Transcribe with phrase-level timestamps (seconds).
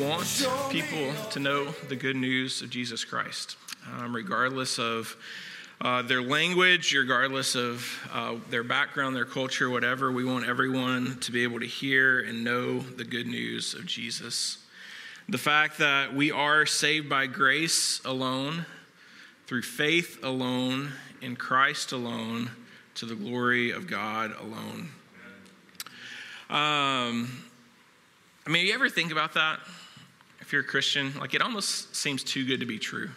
[0.00, 3.56] Want people to know the good news of Jesus Christ,
[3.90, 5.16] um, regardless of
[5.80, 10.12] uh, their language, regardless of uh, their background, their culture, whatever.
[10.12, 14.58] We want everyone to be able to hear and know the good news of Jesus.
[15.30, 18.66] The fact that we are saved by grace alone,
[19.46, 20.92] through faith alone,
[21.22, 22.50] in Christ alone,
[22.96, 24.90] to the glory of God alone.
[26.50, 27.42] Um,
[28.46, 29.58] I mean, you ever think about that?
[30.46, 33.10] If you're a Christian, like it almost seems too good to be true.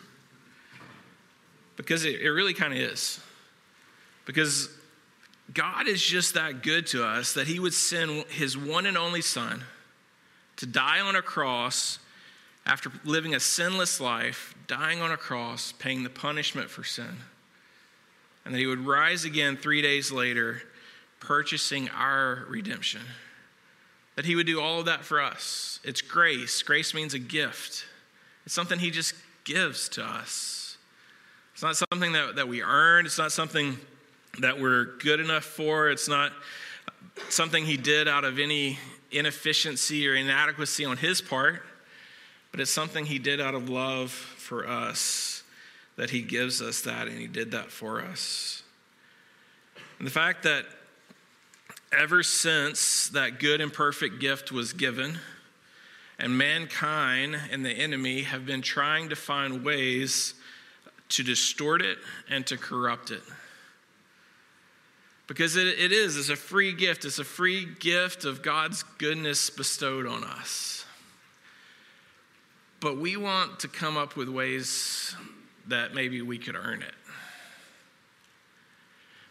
[1.75, 3.19] Because it, it really kind of is.
[4.25, 4.67] Because
[5.53, 9.21] God is just that good to us that He would send His one and only
[9.21, 9.63] Son
[10.55, 11.99] to die on a cross
[12.65, 17.15] after living a sinless life, dying on a cross, paying the punishment for sin.
[18.43, 20.63] And that he would rise again three days later,
[21.19, 23.01] purchasing our redemption.
[24.19, 25.79] That he would do all of that for us.
[25.81, 26.61] It's grace.
[26.61, 27.85] Grace means a gift,
[28.45, 29.13] it's something he just
[29.45, 30.75] gives to us.
[31.53, 33.77] It's not something that, that we earn, it's not something
[34.39, 36.33] that we're good enough for, it's not
[37.29, 38.77] something he did out of any
[39.09, 41.63] inefficiency or inadequacy on his part,
[42.51, 45.43] but it's something he did out of love for us,
[45.95, 48.63] that he gives us that, and he did that for us.
[49.97, 50.65] And the fact that
[51.91, 55.17] ever since that good and perfect gift was given,
[56.17, 60.33] and mankind and the enemy have been trying to find ways
[61.09, 61.97] to distort it
[62.29, 63.23] and to corrupt it.
[65.27, 67.05] Because it, it is it's a free gift.
[67.05, 70.85] It's a free gift of god's goodness bestowed on us.
[72.79, 75.15] But we want to come up with ways
[75.67, 76.93] that maybe we could earn it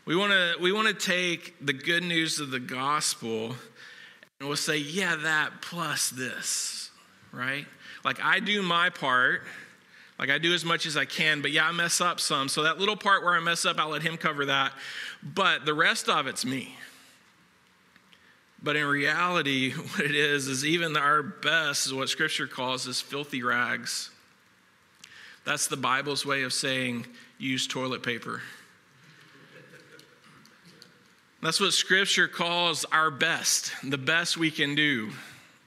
[0.09, 3.55] we want to we want to take the good news of the gospel
[4.41, 6.91] and we'll say yeah that plus this
[7.31, 7.67] right
[8.07, 9.43] like i do my part
[10.19, 12.49] like I do as much as I can, but yeah, I mess up some.
[12.49, 14.73] So that little part where I mess up, I'll let him cover that.
[15.23, 16.75] But the rest of it's me.
[18.61, 23.01] But in reality, what it is, is even our best is what Scripture calls as
[23.01, 24.11] filthy rags.
[25.45, 27.07] That's the Bible's way of saying
[27.39, 28.43] use toilet paper.
[31.41, 33.73] That's what Scripture calls our best.
[33.85, 35.11] The best we can do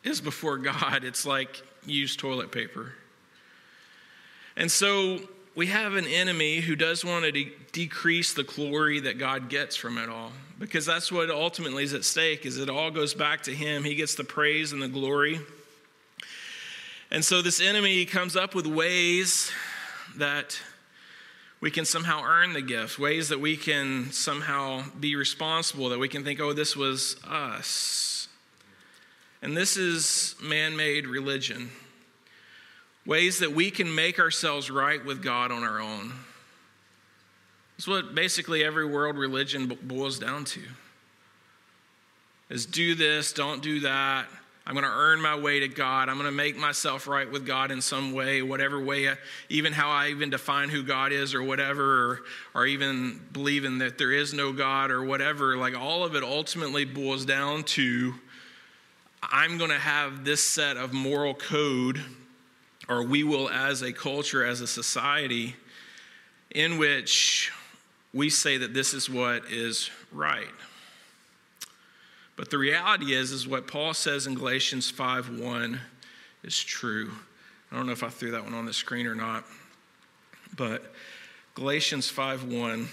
[0.03, 1.03] is before God.
[1.03, 2.93] It's like use toilet paper.
[4.57, 5.19] And so
[5.55, 9.75] we have an enemy who does want to de- decrease the glory that God gets
[9.75, 13.41] from it all because that's what ultimately is at stake is it all goes back
[13.43, 15.39] to him he gets the praise and the glory
[17.09, 19.51] and so this enemy comes up with ways
[20.17, 20.61] that
[21.61, 26.09] we can somehow earn the gift ways that we can somehow be responsible that we
[26.09, 28.27] can think oh this was us
[29.41, 31.69] and this is man-made religion
[33.05, 36.13] ways that we can make ourselves right with God on our own.
[37.77, 40.61] That's what basically every world religion boils down to.
[42.49, 44.27] Is do this, don't do that.
[44.65, 46.07] I'm going to earn my way to God.
[46.07, 49.09] I'm going to make myself right with God in some way, whatever way,
[49.49, 52.19] even how I even define who God is or whatever, or,
[52.53, 55.57] or even believing that there is no God or whatever.
[55.57, 58.13] Like all of it ultimately boils down to
[59.23, 62.01] I'm going to have this set of moral code
[62.91, 65.55] or we will, as a culture, as a society,
[66.53, 67.51] in which
[68.13, 70.47] we say that this is what is right.
[72.41, 75.79] But the reality is, is what Paul says in Galatians 5 1
[76.43, 77.11] is true.
[77.71, 79.43] I don't know if I threw that one on the screen or not,
[80.57, 80.91] but
[81.53, 82.87] Galatians 5 1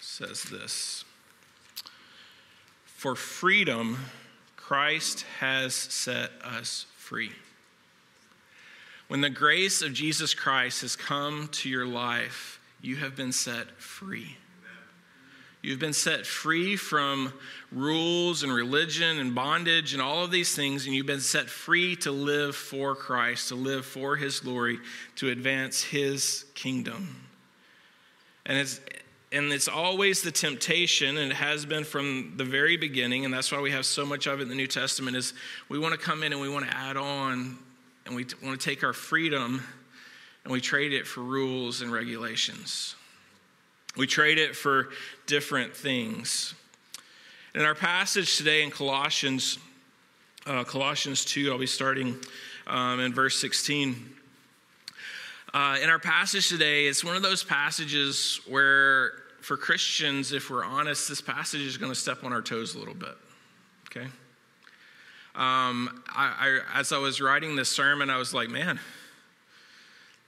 [0.00, 1.04] says this
[2.84, 3.98] For freedom,
[4.56, 7.30] Christ has set us free.
[9.06, 13.80] When the grace of Jesus Christ has come to your life, you have been set
[13.80, 14.38] free.
[15.62, 17.32] You've been set free from
[17.70, 21.94] rules and religion and bondage and all of these things, and you've been set free
[21.96, 24.80] to live for Christ, to live for His glory,
[25.16, 27.16] to advance His kingdom.
[28.44, 28.80] And it's,
[29.30, 33.52] and it's always the temptation, and it has been from the very beginning, and that's
[33.52, 35.32] why we have so much of it in the New Testament, is
[35.68, 37.56] we want to come in and we want to add on,
[38.04, 39.62] and we want to take our freedom
[40.44, 42.96] and we trade it for rules and regulations.
[43.96, 44.88] We trade it for
[45.26, 46.54] different things.
[47.54, 49.58] In our passage today in Colossians,
[50.46, 52.16] uh, Colossians 2, I'll be starting
[52.66, 54.14] um, in verse 16.
[55.52, 59.12] Uh, in our passage today, it's one of those passages where,
[59.42, 62.78] for Christians, if we're honest, this passage is going to step on our toes a
[62.78, 63.16] little bit.
[63.90, 64.06] Okay?
[65.34, 68.80] Um, I, I, as I was writing this sermon, I was like, man,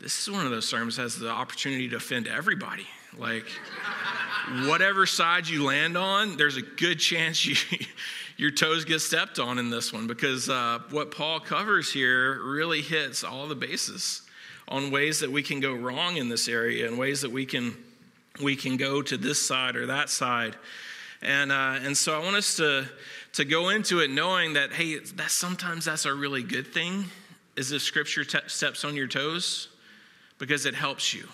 [0.00, 2.86] this is one of those sermons that has the opportunity to offend everybody.
[3.18, 3.46] Like,
[4.66, 7.56] whatever side you land on, there's a good chance you,
[8.36, 12.82] your toes get stepped on in this one because uh, what Paul covers here really
[12.82, 14.22] hits all the bases
[14.68, 17.76] on ways that we can go wrong in this area and ways that we can
[18.42, 20.56] we can go to this side or that side.
[21.22, 22.86] And, uh, and so I want us to,
[23.34, 27.04] to go into it knowing that, hey, that sometimes that's a really good thing,
[27.56, 29.68] is if scripture te- steps on your toes,
[30.38, 31.28] because it helps you.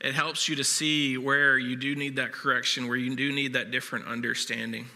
[0.00, 3.54] It helps you to see where you do need that correction, where you do need
[3.54, 4.86] that different understanding.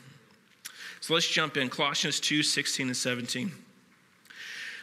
[1.01, 3.53] So let's jump in Colossians 2 16 and 17.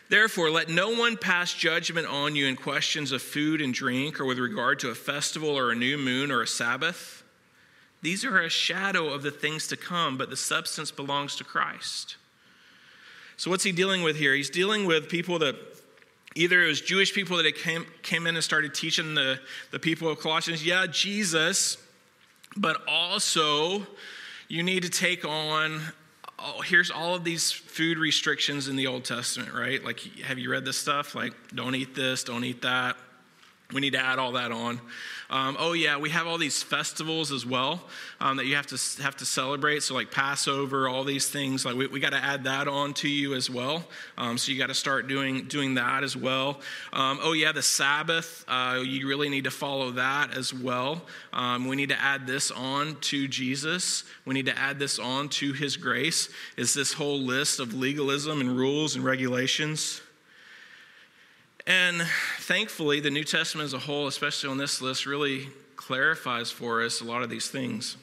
[0.07, 4.25] Therefore, let no one pass judgment on you in questions of food and drink, or
[4.25, 7.23] with regard to a festival, or a new moon, or a Sabbath.
[8.01, 12.18] These are a shadow of the things to come, but the substance belongs to Christ.
[13.35, 14.35] So, what's he dealing with here?
[14.35, 15.56] He's dealing with people that
[16.35, 19.39] either it was Jewish people that came, came in and started teaching the,
[19.71, 21.77] the people of Colossians, yeah, Jesus,
[22.55, 23.87] but also
[24.47, 25.81] you need to take on
[26.37, 29.83] oh, here's all of these food restrictions in the Old Testament, right?
[29.83, 31.15] Like, have you read this stuff?
[31.15, 32.97] Like, don't eat this, don't eat that.
[33.73, 34.79] We need to add all that on.
[35.27, 37.81] Um, oh yeah, we have all these festivals as well
[38.19, 39.81] um, that you have to have to celebrate.
[39.81, 41.65] So like Passover, all these things.
[41.65, 43.83] Like we, we got to add that on to you as well.
[44.19, 46.62] Um, so you got to start doing doing that as well.
[46.94, 48.45] Um, oh yeah, the Sabbath.
[48.47, 51.01] Uh, you really need to follow that as well.
[51.33, 54.03] Um, we need to add this on to Jesus.
[54.25, 56.29] We need to add this on to His grace.
[56.56, 60.01] Is this whole list of legalism and rules and regulations?
[61.67, 62.03] And
[62.39, 67.01] thankfully, the New Testament as a whole, especially on this list, really clarifies for us
[67.01, 67.97] a lot of these things.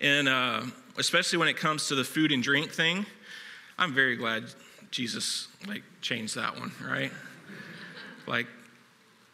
[0.00, 0.62] And uh,
[0.96, 3.04] especially when it comes to the food and drink thing,
[3.78, 4.44] I'm very glad
[4.90, 7.10] Jesus like changed that one, right?
[8.26, 8.46] like,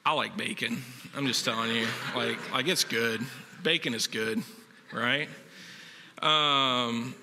[0.05, 0.83] I like bacon.
[1.15, 1.87] I'm just telling you,
[2.17, 3.21] like, like it's good.
[3.63, 4.43] Bacon is good,
[4.93, 5.29] right?
[6.21, 7.15] Um,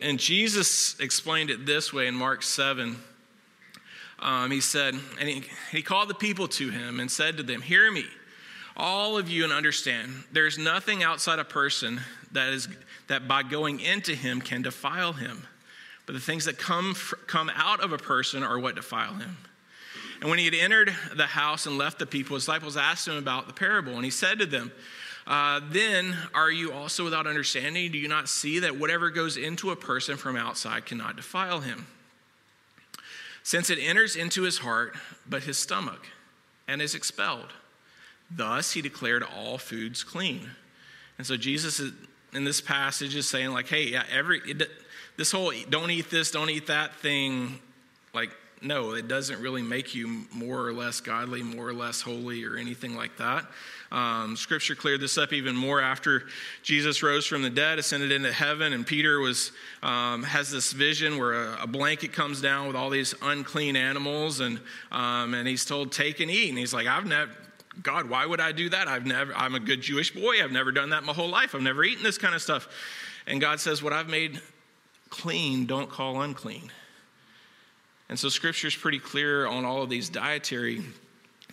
[0.00, 2.96] and Jesus explained it this way in Mark 7
[4.18, 7.60] um, he said, and he, he called the people to him and said to them,
[7.60, 8.04] Hear me,
[8.76, 12.00] all of you, and understand, there's nothing outside a person
[12.32, 12.68] that is
[13.08, 15.46] that by going into him can defile him.
[16.06, 16.94] But the things that come,
[17.26, 19.36] come out of a person are what defile him.
[20.20, 23.16] And when he had entered the house and left the people, his disciples asked him
[23.16, 23.94] about the parable.
[23.94, 24.72] And he said to them,
[25.26, 27.92] uh, Then are you also without understanding?
[27.92, 31.86] Do you not see that whatever goes into a person from outside cannot defile him?
[33.46, 36.08] Since it enters into his heart, but his stomach,
[36.66, 37.52] and is expelled.
[38.28, 40.50] Thus, he declared all foods clean.
[41.16, 41.92] And so, Jesus is,
[42.32, 44.68] in this passage is saying, like, hey, yeah, every, it,
[45.16, 47.60] this whole don't eat this, don't eat that thing,
[48.12, 48.30] like,
[48.62, 52.56] no, it doesn't really make you more or less godly, more or less holy, or
[52.56, 53.46] anything like that.
[53.92, 56.24] Um, scripture cleared this up even more after
[56.62, 61.18] Jesus rose from the dead, ascended into heaven, and Peter was um, has this vision
[61.18, 64.58] where a, a, blanket comes down with all these unclean animals, and
[64.90, 67.30] um, and he's told, "Take and eat." And he's like, "I've never."
[67.82, 68.88] God, why would I do that?
[68.88, 70.42] I've never, I'm a good Jewish boy.
[70.42, 71.54] I've never done that my whole life.
[71.54, 72.68] I've never eaten this kind of stuff.
[73.26, 74.40] And God says, What I've made
[75.10, 76.70] clean, don't call unclean.
[78.08, 80.82] And so scripture is pretty clear on all of these dietary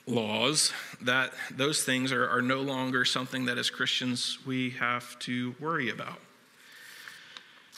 [0.05, 5.55] laws that those things are, are no longer something that as Christians we have to
[5.59, 6.19] worry about.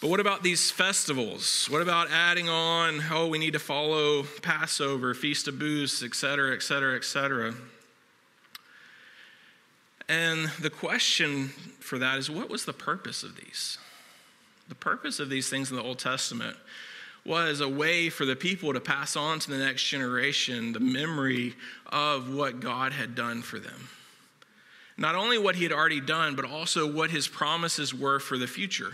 [0.01, 1.67] But what about these festivals?
[1.70, 6.53] What about adding on, oh, we need to follow Passover, Feast of Booths, et cetera,
[6.53, 7.53] et cetera, et cetera?
[10.10, 11.48] And the question
[11.79, 13.77] for that is what was the purpose of these?
[14.67, 16.58] The purpose of these things in the Old Testament
[17.25, 21.55] was a way for the people to pass on to the next generation the memory
[21.88, 23.89] of what God had done for them.
[24.98, 28.48] Not only what he had already done, but also what his promises were for the
[28.48, 28.94] future.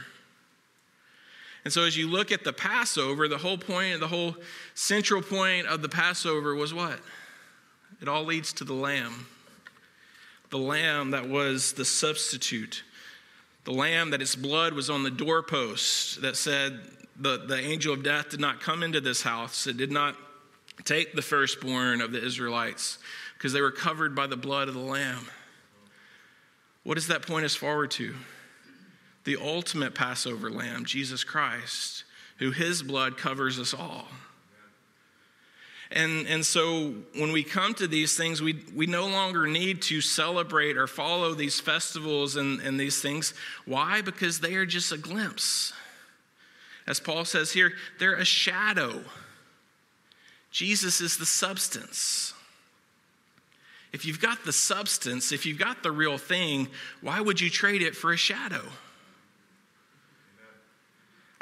[1.64, 4.36] And so, as you look at the Passover, the whole point, the whole
[4.74, 7.00] central point of the Passover was what?
[8.02, 9.28] It all leads to the Lamb.
[10.50, 12.84] the lamb that was the substitute,
[13.64, 16.80] the lamb that its blood was on the doorpost that said
[17.16, 19.68] the, the angel of death did not come into this house.
[19.68, 20.16] It did not
[20.86, 22.98] take the firstborn of the Israelites
[23.38, 25.28] because they were covered by the blood of the lamb.
[26.84, 28.16] What does that point us forward to?
[29.24, 32.06] The ultimate Passover lamb, Jesus Christ,
[32.38, 34.08] who his blood covers us all.
[35.94, 40.00] And, and so when we come to these things, we, we no longer need to
[40.00, 43.34] celebrate or follow these festivals and, and these things.
[43.66, 44.02] Why?
[44.02, 45.74] Because they are just a glimpse.
[46.88, 49.02] As Paul says here, they're a shadow.
[50.50, 52.34] Jesus is the substance.
[53.92, 56.70] If you've got the substance, if you've got the real thing,
[57.02, 58.64] why would you trade it for a shadow?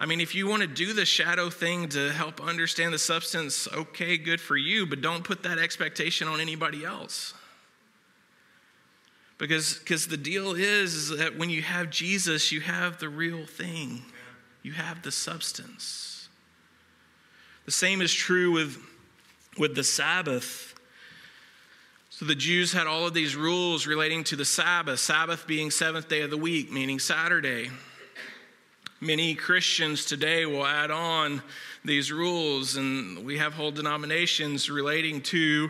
[0.01, 3.67] I mean, if you want to do the shadow thing to help understand the substance,
[3.67, 7.33] okay, good for you, but don't put that expectation on anybody else.
[9.37, 13.45] Because because the deal is, is that when you have Jesus, you have the real
[13.45, 14.03] thing.
[14.63, 16.29] You have the substance.
[17.65, 18.77] The same is true with,
[19.57, 20.75] with the Sabbath.
[22.09, 26.07] So the Jews had all of these rules relating to the Sabbath, Sabbath being seventh
[26.07, 27.69] day of the week, meaning Saturday.
[29.01, 31.41] Many Christians today will add on
[31.85, 35.69] these rules, and we have whole denominations relating to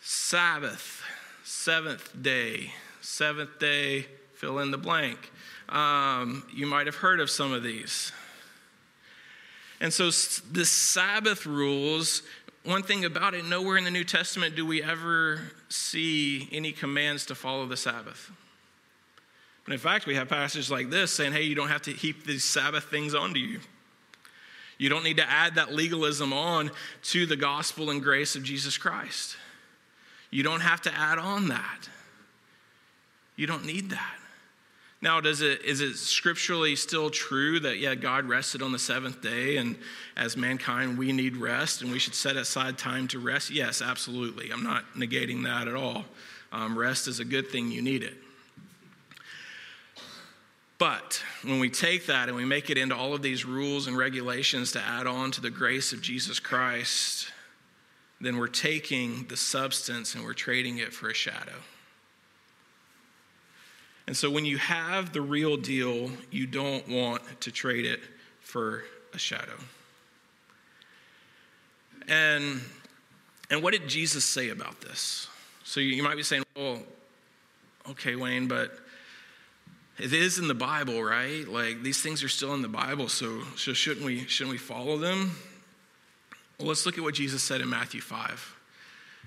[0.00, 1.02] Sabbath,
[1.44, 5.30] seventh day, seventh day, fill in the blank.
[5.68, 8.12] Um, you might have heard of some of these.
[9.82, 10.04] And so,
[10.50, 12.22] the Sabbath rules,
[12.64, 17.26] one thing about it, nowhere in the New Testament do we ever see any commands
[17.26, 18.30] to follow the Sabbath.
[19.68, 22.24] And in fact, we have passages like this saying, hey, you don't have to heap
[22.24, 23.60] these Sabbath things onto you.
[24.78, 26.70] You don't need to add that legalism on
[27.02, 29.36] to the gospel and grace of Jesus Christ.
[30.30, 31.86] You don't have to add on that.
[33.36, 34.14] You don't need that.
[35.02, 39.20] Now, does it is it scripturally still true that yeah, God rested on the seventh
[39.20, 39.76] day, and
[40.16, 43.50] as mankind we need rest, and we should set aside time to rest?
[43.50, 44.50] Yes, absolutely.
[44.50, 46.06] I'm not negating that at all.
[46.52, 47.70] Um, rest is a good thing.
[47.70, 48.14] You need it.
[50.78, 53.98] But when we take that and we make it into all of these rules and
[53.98, 57.32] regulations to add on to the grace of Jesus Christ,
[58.20, 61.56] then we're taking the substance and we're trading it for a shadow.
[64.06, 68.00] And so when you have the real deal, you don't want to trade it
[68.40, 69.58] for a shadow.
[72.08, 72.62] And,
[73.50, 75.28] and what did Jesus say about this?
[75.64, 76.78] So you, might be saying, well,
[77.90, 78.78] okay, Wayne, but
[79.98, 81.46] it is in the Bible, right?
[81.46, 84.98] Like these things are still in the Bible, so, so shouldn't we shouldn't we follow
[84.98, 85.32] them?
[86.58, 88.56] Well, let's look at what Jesus said in Matthew 5.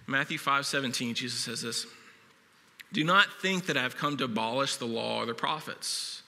[0.08, 1.88] Matthew 5 17, Jesus says this
[2.92, 6.24] Do not think that I've come to abolish the law or the prophets.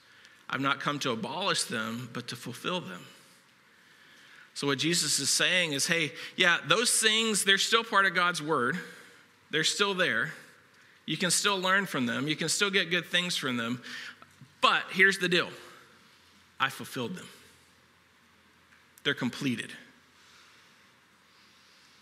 [0.48, 3.02] I've not come to abolish them, but to fulfill them.
[4.54, 8.40] So, what Jesus is saying is, hey, yeah, those things, they're still part of God's
[8.40, 8.78] word,
[9.50, 10.32] they're still there.
[11.06, 13.82] You can still learn from them, you can still get good things from them.
[14.64, 15.50] But here's the deal
[16.58, 17.28] I fulfilled them,
[19.04, 19.70] they're completed.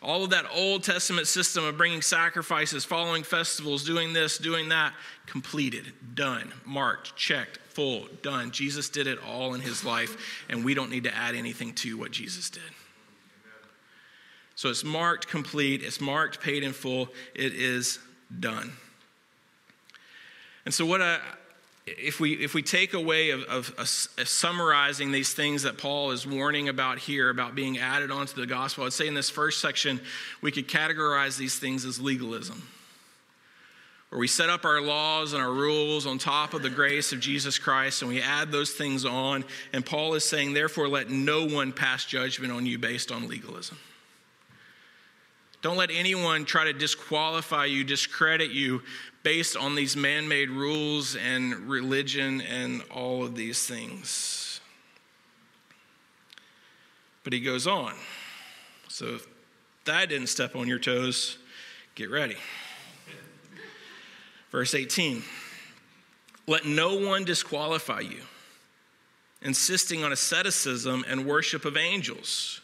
[0.00, 4.94] All of that Old Testament system of bringing sacrifices, following festivals, doing this, doing that,
[5.26, 8.50] completed, done, marked, checked, full, done.
[8.52, 11.96] Jesus did it all in his life, and we don't need to add anything to
[11.96, 12.62] what Jesus did.
[14.54, 17.98] So it's marked complete, it's marked paid in full, it is
[18.38, 18.72] done.
[20.64, 21.18] And so, what I,
[21.86, 26.26] if we, if we take away of, of, of, summarizing these things that Paul is
[26.26, 30.00] warning about here, about being added onto the gospel, I'd say in this first section,
[30.40, 32.62] we could categorize these things as legalism.
[34.10, 37.20] Where we set up our laws and our rules on top of the grace of
[37.20, 39.42] Jesus Christ and we add those things on.
[39.72, 43.78] And Paul is saying, therefore, let no one pass judgment on you based on legalism.
[45.62, 48.82] Don't let anyone try to disqualify you, discredit you
[49.22, 54.60] based on these man made rules and religion and all of these things.
[57.22, 57.94] But he goes on.
[58.88, 59.26] So if
[59.84, 61.38] that didn't step on your toes,
[61.94, 62.36] get ready.
[64.50, 65.22] Verse 18
[66.48, 68.22] Let no one disqualify you,
[69.40, 72.61] insisting on asceticism and worship of angels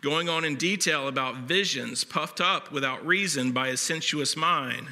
[0.00, 4.86] going on in detail about visions puffed up without reason by a sensuous mind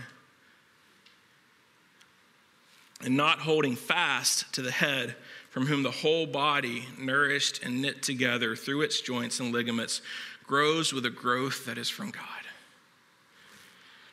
[3.02, 5.14] and not holding fast to the head,
[5.50, 10.00] from whom the whole body, nourished and knit together through its joints and ligaments,
[10.46, 12.22] grows with a growth that is from God.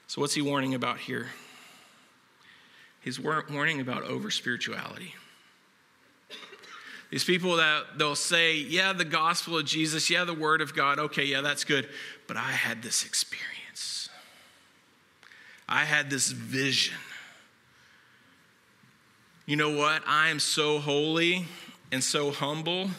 [0.08, 1.30] So, what's he warning about here?
[3.02, 5.16] He's warning about over spirituality.
[7.14, 10.98] These people that they'll say, yeah, the gospel of Jesus, yeah, the word of God,
[10.98, 11.88] okay, yeah, that's good.
[12.26, 14.10] But I had this experience.
[15.70, 16.98] I had this vision.
[19.46, 20.02] You know what?
[20.08, 21.46] I am so holy
[21.92, 22.90] and so humble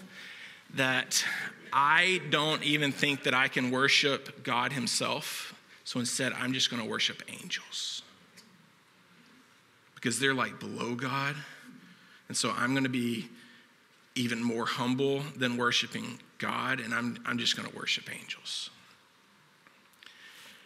[0.75, 1.25] that
[1.73, 5.61] I don't even think that I can worship God Himself.
[5.83, 8.02] So instead, I'm just going to worship angels
[9.97, 11.35] because they're like below God.
[12.28, 13.28] And so I'm going to be
[14.14, 18.71] even more humble than worshiping God, and I'm, I'm just going to worship angels.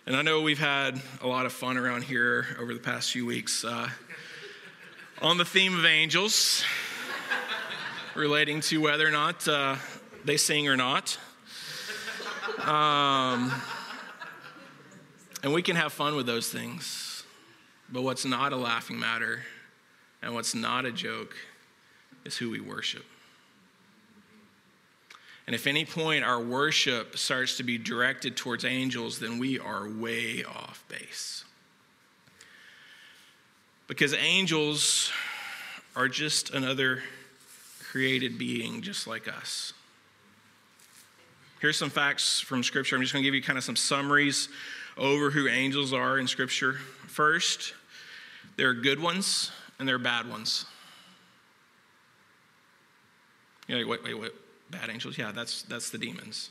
[0.06, 3.26] And I know we've had a lot of fun around here over the past few
[3.26, 3.88] weeks uh,
[5.20, 6.64] on the theme of angels,
[8.14, 9.76] relating to whether or not uh,
[10.24, 11.18] they sing or not.
[12.60, 13.52] Um,
[15.42, 17.24] and we can have fun with those things.
[17.90, 19.42] But what's not a laughing matter
[20.22, 21.34] and what's not a joke
[22.24, 23.04] is who we worship.
[25.48, 29.88] And if any point our worship starts to be directed towards angels, then we are
[29.88, 31.42] way off base.
[33.86, 35.10] Because angels
[35.96, 37.02] are just another
[37.80, 39.72] created being just like us.
[41.62, 42.96] Here's some facts from Scripture.
[42.96, 44.50] I'm just going to give you kind of some summaries
[44.98, 46.74] over who angels are in Scripture.
[47.06, 47.72] First,
[48.58, 50.66] there are good ones and there are bad ones.
[53.66, 54.32] Like, wait, wait, wait.
[54.70, 55.16] Bad angels?
[55.18, 56.50] Yeah, that's, that's the demons.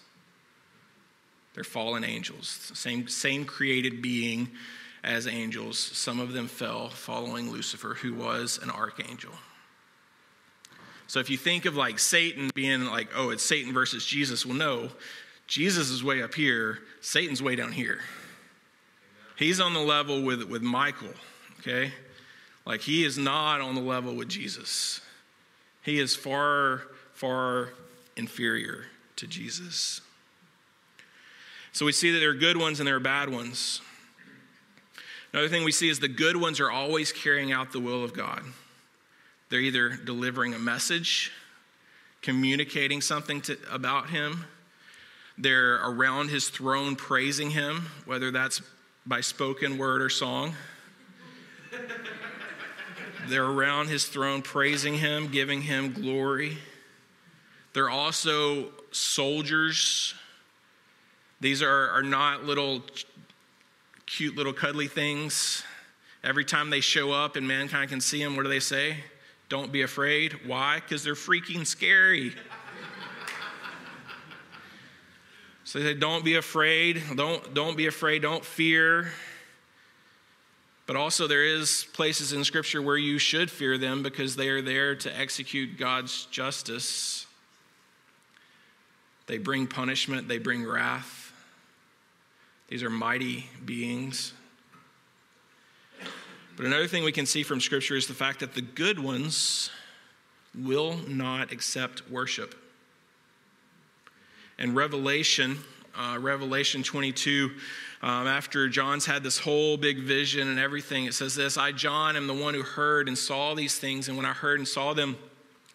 [1.54, 4.50] They're fallen angels, same, same created being
[5.04, 5.80] as angels.
[5.80, 9.32] Some of them fell following Lucifer, who was an archangel.
[11.08, 14.56] So if you think of like Satan being like, oh, it's Satan versus Jesus, well,
[14.56, 14.90] no,
[15.48, 18.02] Jesus is way up here, Satan's way down here.
[19.38, 21.14] He's on the level with, with Michael,
[21.60, 21.92] okay?
[22.66, 25.00] Like he is not on the level with Jesus.
[25.82, 26.82] He is far,
[27.14, 27.70] far
[28.18, 30.02] inferior to Jesus.
[31.72, 33.82] So we see that there are good ones and there are bad ones.
[35.32, 38.14] Another thing we see is the good ones are always carrying out the will of
[38.14, 38.44] God.
[39.50, 41.32] They're either delivering a message,
[42.22, 44.46] communicating something to, about Him,
[45.38, 48.62] they're around His throne praising Him, whether that's
[49.06, 50.56] by spoken word or song.
[53.28, 56.58] they're around His throne praising Him, giving Him glory.
[57.78, 60.16] They're also soldiers.
[61.42, 62.82] These are, are not little
[64.08, 65.62] cute little cuddly things.
[66.24, 68.98] Every time they show up and mankind can see them, what do they say?
[69.48, 70.48] Don't be afraid.
[70.48, 70.80] Why?
[70.80, 72.34] Because they're freaking scary.
[75.64, 77.04] so they say, don't be afraid.
[77.16, 78.24] Don't, don't be afraid.
[78.24, 79.12] Don't fear.
[80.88, 84.64] But also, there is places in Scripture where you should fear them because they are
[84.64, 87.17] there to execute God's justice.
[89.28, 91.32] They bring punishment, they bring wrath.
[92.70, 94.34] These are mighty beings.
[96.56, 99.70] But another thing we can see from Scripture is the fact that the good ones
[100.58, 102.56] will not accept worship.
[104.58, 105.60] And Revelation,
[105.96, 107.52] uh, Revelation 22,
[108.02, 112.16] um, after John's had this whole big vision and everything, it says this I, John,
[112.16, 114.08] am the one who heard and saw these things.
[114.08, 115.16] And when I heard and saw them,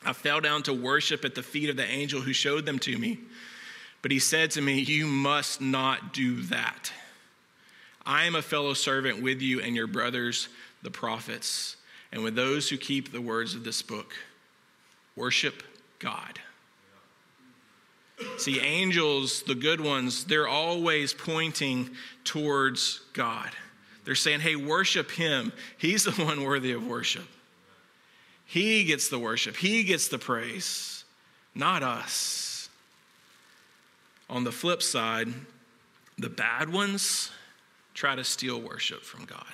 [0.05, 2.99] I fell down to worship at the feet of the angel who showed them to
[2.99, 3.21] me.
[4.03, 6.93] But he said to me, You must not do that.
[8.05, 10.49] I am a fellow servant with you and your brothers,
[10.83, 11.77] the prophets,
[12.11, 14.13] and with those who keep the words of this book.
[15.15, 15.63] Worship
[16.01, 16.41] God.
[18.39, 21.91] See, angels, the good ones, they're always pointing
[22.25, 23.51] towards God.
[24.05, 25.53] They're saying, hey, worship Him.
[25.79, 27.27] He's the one worthy of worship.
[28.45, 31.05] He gets the worship, He gets the praise,
[31.55, 32.52] not us.
[34.33, 35.29] On the flip side,
[36.17, 37.31] the bad ones
[37.93, 39.45] try to steal worship from God.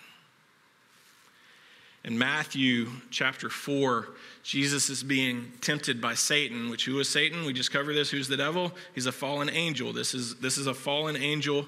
[2.04, 4.06] In Matthew chapter 4,
[4.44, 7.44] Jesus is being tempted by Satan, which who is Satan?
[7.44, 8.08] We just covered this.
[8.08, 8.70] Who's the devil?
[8.94, 9.92] He's a fallen angel.
[9.92, 11.66] This is, this is a fallen angel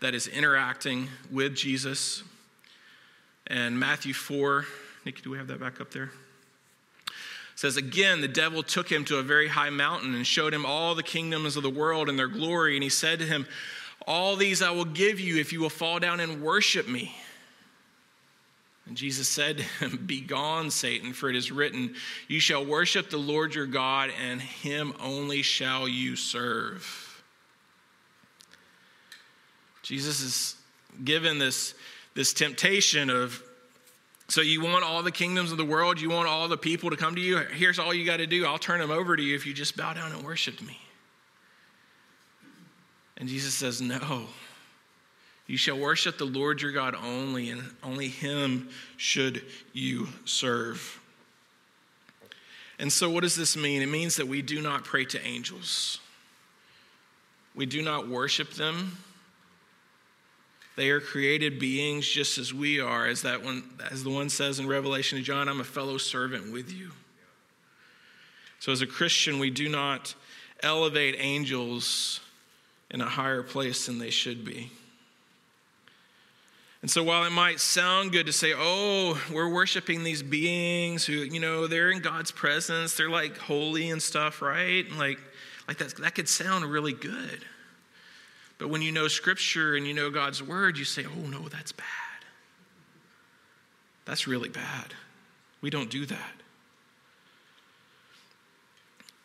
[0.00, 2.24] that is interacting with Jesus.
[3.46, 4.66] And Matthew 4,
[5.04, 6.10] Nikki, do we have that back up there?
[7.58, 10.94] Says again the devil took him to a very high mountain and showed him all
[10.94, 12.76] the kingdoms of the world and their glory.
[12.76, 13.48] And he said to him
[14.06, 17.14] all these i will give you if you will fall down and worship me
[18.86, 21.94] and jesus said him begone satan for it is written
[22.28, 27.22] you shall worship the lord your god and him only shall you serve
[29.82, 30.56] jesus is
[31.04, 31.74] given this
[32.14, 33.42] this temptation of
[34.30, 36.96] So, you want all the kingdoms of the world, you want all the people to
[36.96, 37.38] come to you?
[37.38, 39.76] Here's all you got to do I'll turn them over to you if you just
[39.76, 40.78] bow down and worship me.
[43.16, 44.26] And Jesus says, No.
[45.46, 51.00] You shall worship the Lord your God only, and only him should you serve.
[52.78, 53.80] And so, what does this mean?
[53.80, 56.00] It means that we do not pray to angels,
[57.54, 58.98] we do not worship them.
[60.78, 64.60] They are created beings just as we are, as that one, as the one says
[64.60, 66.92] in Revelation to John, I'm a fellow servant with you.
[68.60, 70.14] So, as a Christian, we do not
[70.62, 72.20] elevate angels
[72.92, 74.70] in a higher place than they should be.
[76.80, 81.14] And so, while it might sound good to say, oh, we're worshiping these beings who,
[81.14, 84.86] you know, they're in God's presence, they're like holy and stuff, right?
[84.88, 85.18] And like,
[85.66, 87.44] like that, that could sound really good.
[88.58, 91.72] But when you know Scripture and you know God's Word, you say, oh, no, that's
[91.72, 91.86] bad.
[94.04, 94.94] That's really bad.
[95.60, 96.32] We don't do that.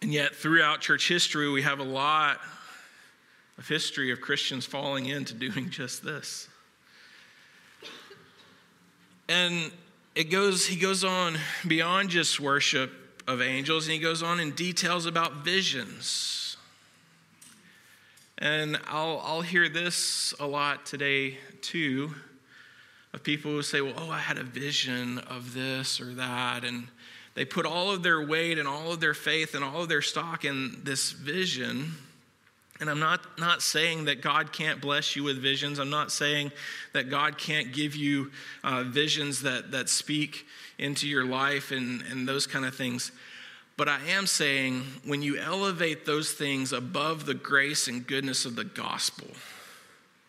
[0.01, 2.39] And yet, throughout church history, we have a lot
[3.57, 6.47] of history of Christians falling into doing just this.
[9.29, 9.71] And
[10.15, 12.91] it goes, he goes on beyond just worship
[13.27, 16.42] of angels, and he goes on in details about visions.
[18.43, 22.13] And I'll, I'll hear this a lot today, too,
[23.13, 26.65] of people who say, Well, oh, I had a vision of this or that.
[26.65, 26.89] And
[27.35, 30.01] they put all of their weight and all of their faith and all of their
[30.01, 31.93] stock in this vision.
[32.81, 35.79] And I'm not, not saying that God can't bless you with visions.
[35.79, 36.51] I'm not saying
[36.91, 38.29] that God can't give you
[38.61, 40.45] uh, visions that, that speak
[40.77, 43.13] into your life and, and those kind of things.
[43.75, 48.55] But I am saying when you elevate those things above the grace and goodness of
[48.55, 49.27] the gospel,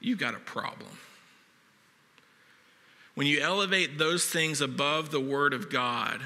[0.00, 0.98] you've got a problem.
[3.14, 6.20] When you elevate those things above the word of God,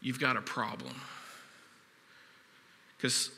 [0.00, 0.94] you've got a problem.
[2.96, 3.30] Because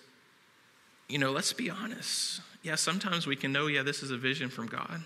[1.11, 2.41] you know, let's be honest.
[2.63, 5.03] Yeah, sometimes we can know, yeah, this is a vision from God.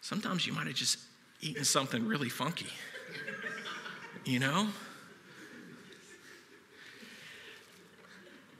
[0.00, 0.98] Sometimes you might have just
[1.40, 2.68] eaten something really funky,
[4.24, 4.68] you know?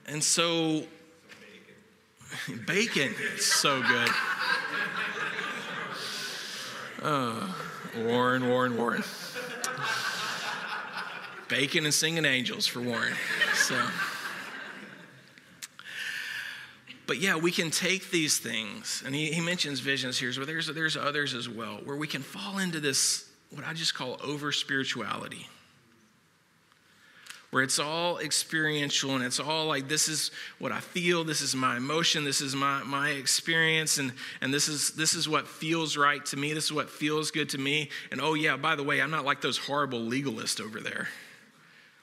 [0.07, 0.85] And so,
[2.67, 4.11] bacon, is so good.
[7.03, 7.49] Uh,
[7.99, 9.03] Warren, Warren, Warren.
[11.49, 13.15] Bacon and singing angels for Warren.
[13.55, 13.81] So.
[17.07, 20.67] But yeah, we can take these things, and he, he mentions visions here, but there's,
[20.67, 24.51] there's others as well, where we can fall into this, what I just call over
[24.51, 25.49] spirituality,
[27.57, 31.57] where it's all experiential and it's all like, this is what I feel, this is
[31.57, 35.97] my emotion, this is my, my experience, and, and this, is, this is what feels
[35.97, 37.89] right to me, this is what feels good to me.
[38.13, 41.09] And oh, yeah, by the way, I'm not like those horrible legalists over there.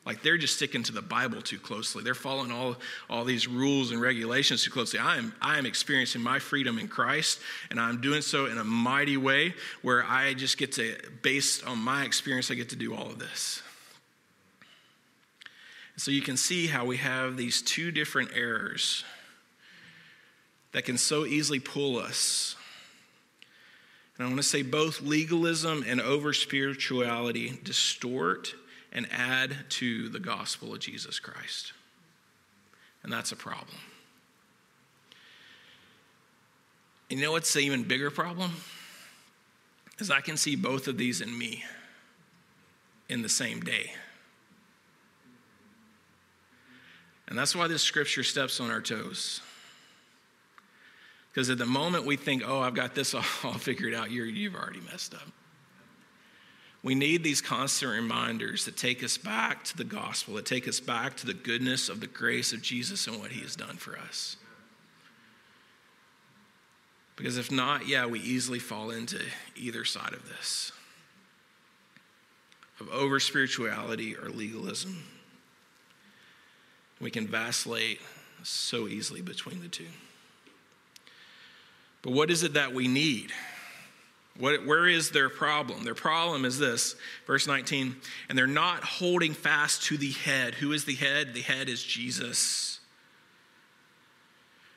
[0.08, 2.02] Like they're just sticking to the Bible too closely.
[2.02, 4.98] They're following all, all these rules and regulations too closely.
[4.98, 7.40] I am, I am experiencing my freedom in Christ,
[7.70, 11.78] and I'm doing so in a mighty way where I just get to, based on
[11.78, 13.62] my experience, I get to do all of this.
[15.96, 19.04] So you can see how we have these two different errors
[20.72, 22.56] that can so easily pull us.
[24.18, 28.56] And I want to say both legalism and over spirituality distort
[28.92, 31.74] and add to the gospel of Jesus Christ.
[33.04, 33.78] And that's a problem.
[37.10, 38.52] And you know what's the even bigger problem?
[40.00, 41.64] Is I can see both of these in me
[43.10, 43.92] in the same day.
[47.28, 49.42] And that's why this scripture steps on our toes.
[51.32, 54.56] Because at the moment we think, oh, I've got this all, figured out, you you've
[54.56, 55.28] already messed up.
[56.84, 60.82] We need these constant reminders that take us back to the gospel, that take us
[60.82, 63.98] back to the goodness of the grace of Jesus and what he has done for
[63.98, 64.36] us.
[67.16, 69.20] Because if not, yeah, we easily fall into
[69.56, 70.72] either side of this
[72.80, 75.04] of over spirituality or legalism.
[77.00, 78.00] We can vacillate
[78.44, 79.88] so easily between the two.
[82.02, 83.32] But what is it that we need?
[84.38, 85.84] What, where is their problem?
[85.84, 86.96] Their problem is this,
[87.28, 87.96] verse 19,
[88.30, 90.56] and they're not holding fast to the head.
[90.56, 91.34] Who is the head?
[91.34, 92.73] The head is Jesus.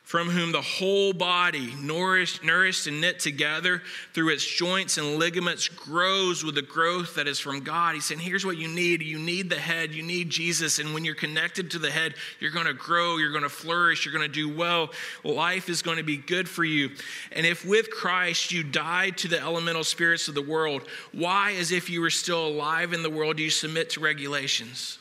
[0.06, 3.82] From whom the whole body, nourished, nourished and knit together
[4.14, 7.96] through its joints and ligaments, grows with the growth that is from God.
[7.96, 9.02] He's saying, Here's what you need.
[9.02, 10.78] You need the head, you need Jesus.
[10.78, 14.06] And when you're connected to the head, you're going to grow, you're going to flourish,
[14.06, 14.90] you're going to do well.
[15.24, 16.90] Life is going to be good for you.
[17.32, 21.72] And if with Christ you died to the elemental spirits of the world, why, as
[21.72, 24.98] if you were still alive in the world, do you submit to regulations?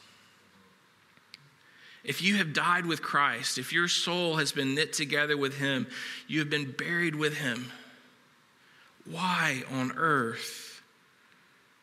[2.05, 5.87] If you have died with Christ, if your soul has been knit together with Him,
[6.27, 7.71] you have been buried with Him,
[9.09, 10.81] why on earth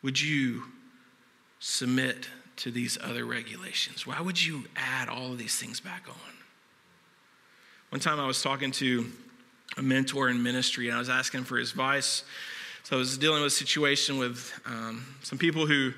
[0.02, 0.64] would you
[1.60, 4.06] submit to these other regulations?
[4.06, 6.32] Why would you add all of these things back on?
[7.90, 9.06] One time I was talking to
[9.76, 12.24] a mentor in ministry and I was asking for his advice.
[12.84, 15.92] So I was dealing with a situation with um, some people who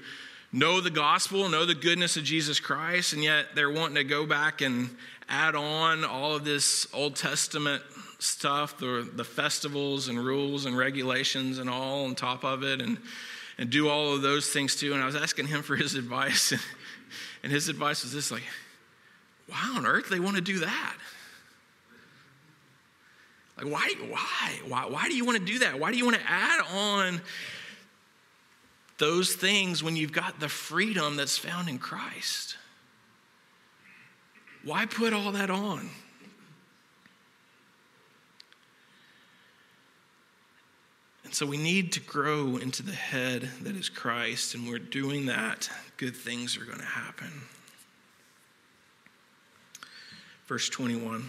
[0.54, 4.24] know the gospel, know the goodness of Jesus Christ, and yet they're wanting to go
[4.24, 4.88] back and
[5.28, 7.82] add on all of this Old Testament
[8.20, 12.98] stuff, the, the festivals and rules and regulations and all on top of it, and,
[13.58, 14.92] and do all of those things too.
[14.92, 16.62] And I was asking him for his advice, and,
[17.42, 18.44] and his advice was this like,
[19.48, 20.96] why on earth they want to do that?
[23.58, 25.80] Like, why, why, why, why do you want to do that?
[25.80, 27.20] Why do you want to add on
[28.98, 32.56] those things when you've got the freedom that's found in Christ?
[34.64, 35.90] Why put all that on?
[41.24, 45.26] And so we need to grow into the head that is Christ, and we're doing
[45.26, 47.42] that, good things are going to happen.
[50.46, 51.28] Verse 21.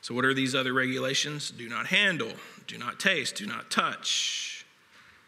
[0.00, 1.50] So, what are these other regulations?
[1.50, 2.32] Do not handle,
[2.66, 4.57] do not taste, do not touch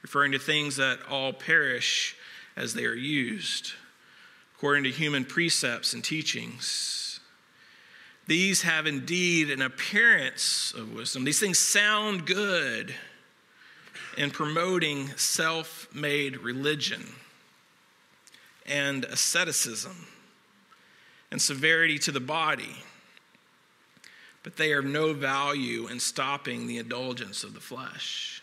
[0.03, 2.17] referring to things that all perish
[2.57, 3.73] as they are used,
[4.55, 7.21] according to human precepts and teachings.
[8.27, 11.25] These have indeed an appearance of wisdom.
[11.25, 12.95] These things sound good
[14.17, 17.05] in promoting self made religion
[18.67, 20.07] and asceticism
[21.31, 22.77] and severity to the body,
[24.43, 28.40] but they are of no value in stopping the indulgence of the flesh.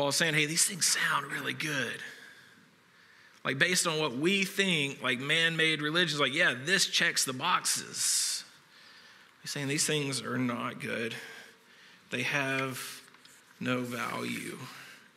[0.00, 1.98] Paul's saying, hey, these things sound really good.
[3.44, 7.34] Like, based on what we think, like man made religions, like, yeah, this checks the
[7.34, 8.44] boxes.
[9.42, 11.14] He's saying these things are not good.
[12.08, 12.80] They have
[13.60, 14.56] no value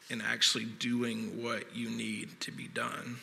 [0.10, 3.20] in actually doing what you need to be done.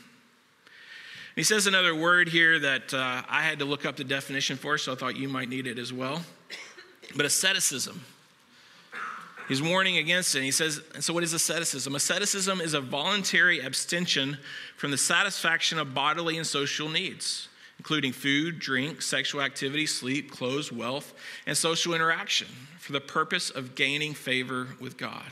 [1.37, 4.79] He says another word here that uh, I had to look up the definition for,
[4.79, 6.23] so I thought you might need it as well.
[7.15, 8.03] But asceticism.
[9.51, 10.45] He's warning against it.
[10.45, 11.97] He says, and so what is asceticism?
[11.97, 14.39] Asceticism is a voluntary abstention
[14.77, 20.71] from the satisfaction of bodily and social needs, including food, drink, sexual activity, sleep, clothes,
[20.71, 21.15] wealth,
[21.49, 22.47] and social interaction
[22.79, 25.27] for the purpose of gaining favor with God.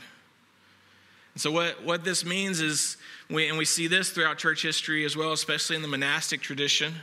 [1.33, 2.97] And so, what, what this means is,
[3.29, 6.93] we, and we see this throughout church history as well, especially in the monastic tradition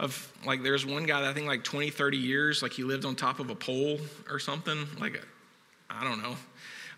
[0.00, 3.04] of like there's one guy that I think like 20, 30 years, like he lived
[3.04, 5.22] on top of a pole or something, like
[5.90, 6.36] I don't know.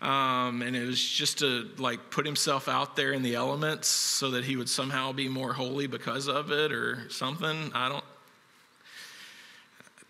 [0.01, 4.31] Um, and it was just to like put himself out there in the elements so
[4.31, 7.71] that he would somehow be more holy because of it or something.
[7.73, 8.03] I don't.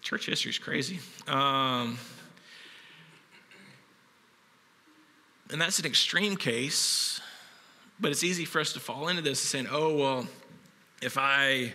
[0.02, 1.00] Church history is crazy.
[1.28, 1.98] Um,
[5.52, 7.20] and that's an extreme case,
[8.00, 10.28] but it's easy for us to fall into this and saying, oh, well,
[11.02, 11.74] if I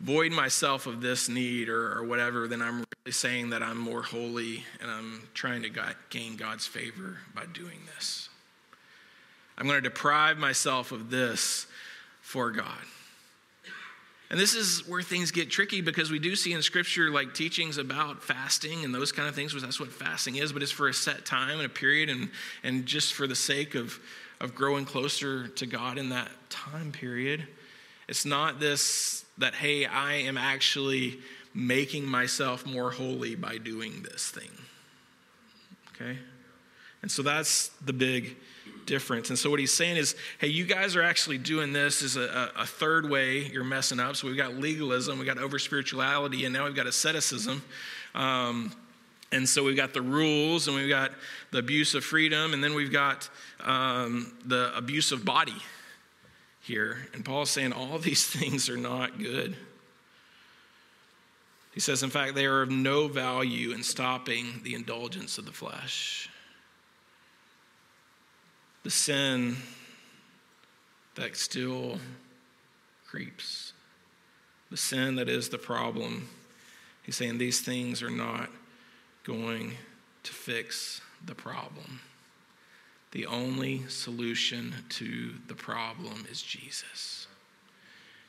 [0.00, 4.02] void myself of this need or, or whatever, then I'm really saying that I'm more
[4.02, 8.28] holy and I'm trying to God, gain God's favor by doing this.
[9.56, 11.66] I'm going to deprive myself of this
[12.20, 12.78] for God.
[14.30, 17.78] And this is where things get tricky because we do see in scripture like teachings
[17.78, 20.94] about fasting and those kind of things, that's what fasting is, but it's for a
[20.94, 22.28] set time and a period and,
[22.62, 23.98] and just for the sake of,
[24.38, 27.46] of growing closer to God in that time period.
[28.06, 31.18] It's not this that, hey, I am actually
[31.54, 34.50] making myself more holy by doing this thing.
[35.94, 36.18] Okay?
[37.02, 38.36] And so that's the big
[38.86, 39.28] difference.
[39.28, 42.50] And so what he's saying is, hey, you guys are actually doing this is a,
[42.56, 44.16] a third way you're messing up.
[44.16, 47.62] So we've got legalism, we've got over spirituality, and now we've got asceticism.
[48.14, 48.72] Um,
[49.30, 51.12] and so we've got the rules, and we've got
[51.50, 53.28] the abuse of freedom, and then we've got
[53.60, 55.62] um, the abuse of body
[56.68, 57.08] here.
[57.12, 59.56] And Paul's saying all these things are not good.
[61.72, 65.52] He says, in fact, they are of no value in stopping the indulgence of the
[65.52, 66.28] flesh.
[68.84, 69.56] The sin
[71.16, 71.98] that still
[73.06, 73.72] creeps,
[74.70, 76.28] the sin that is the problem.
[77.02, 78.50] He's saying these things are not
[79.24, 79.72] going
[80.24, 82.00] to fix the problem.
[83.10, 87.26] The only solution to the problem is Jesus.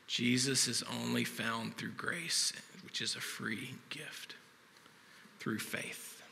[0.06, 2.52] Jesus is only found through grace,
[2.84, 4.34] which is a free gift,
[5.38, 6.22] through faith,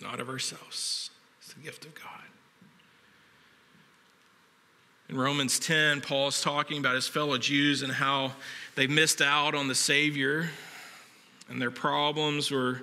[0.00, 1.10] not of ourselves.
[1.38, 2.24] It's the gift of God.
[5.08, 8.32] In Romans 10, Paul is talking about his fellow Jews and how
[8.74, 10.50] they missed out on the Savior,
[11.48, 12.82] and their problems were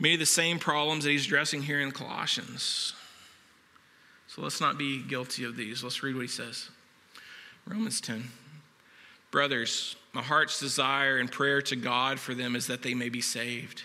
[0.00, 2.94] many of the same problems that he's addressing here in Colossians.
[4.34, 5.84] So let's not be guilty of these.
[5.84, 6.68] Let's read what he says.
[7.68, 8.24] Romans 10.
[9.30, 13.20] Brothers, my heart's desire and prayer to God for them is that they may be
[13.20, 13.82] saved.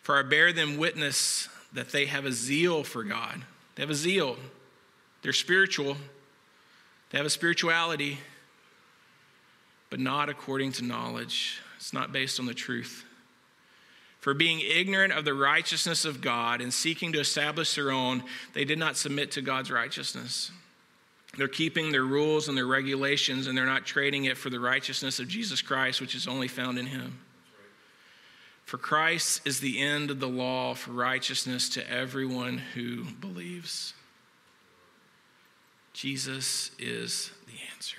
[0.00, 3.42] For I bear them witness that they have a zeal for God.
[3.74, 4.36] They have a zeal.
[5.22, 5.96] They're spiritual.
[7.10, 8.18] They have a spirituality,
[9.90, 11.60] but not according to knowledge.
[11.76, 13.04] It's not based on the truth.
[14.24, 18.64] For being ignorant of the righteousness of God and seeking to establish their own, they
[18.64, 20.50] did not submit to God's righteousness.
[21.36, 25.20] They're keeping their rules and their regulations, and they're not trading it for the righteousness
[25.20, 27.18] of Jesus Christ, which is only found in Him.
[28.64, 33.92] For Christ is the end of the law for righteousness to everyone who believes.
[35.92, 37.98] Jesus is the answer.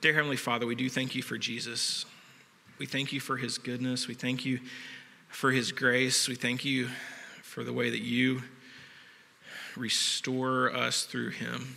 [0.00, 2.06] Dear Heavenly Father, we do thank you for Jesus.
[2.80, 4.08] We thank you for his goodness.
[4.08, 4.58] We thank you
[5.28, 6.26] for his grace.
[6.28, 6.88] We thank you
[7.42, 8.40] for the way that you
[9.76, 11.76] restore us through him.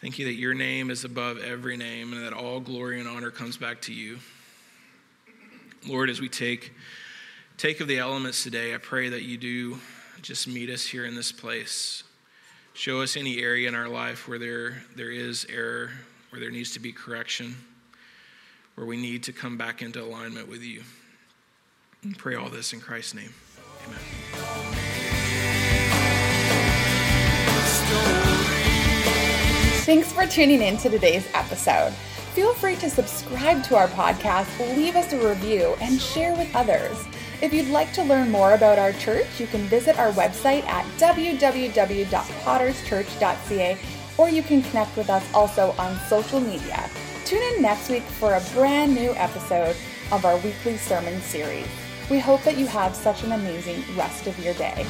[0.00, 3.32] Thank you that your name is above every name and that all glory and honor
[3.32, 4.18] comes back to you.
[5.88, 6.72] Lord, as we take
[7.56, 9.80] take of the elements today, I pray that you do
[10.22, 12.04] just meet us here in this place.
[12.74, 15.90] Show us any area in our life where there, there is error,
[16.30, 17.56] where there needs to be correction
[18.76, 20.82] where we need to come back into alignment with you.
[22.02, 23.34] And pray all this in Christ's name.
[23.86, 23.98] Amen.
[29.84, 31.92] Thanks for tuning in to today's episode.
[32.34, 36.96] Feel free to subscribe to our podcast, leave us a review, and share with others.
[37.40, 40.84] If you'd like to learn more about our church, you can visit our website at
[40.98, 43.78] www.potterschurch.ca
[44.18, 46.90] or you can connect with us also on social media.
[47.26, 49.74] Tune in next week for a brand new episode
[50.12, 51.66] of our weekly sermon series.
[52.08, 54.86] We hope that you have such an amazing rest of your day.